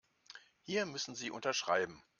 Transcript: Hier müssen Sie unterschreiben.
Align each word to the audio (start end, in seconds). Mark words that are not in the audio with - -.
Hier 0.63 0.87
müssen 0.87 1.13
Sie 1.13 1.29
unterschreiben. 1.29 2.01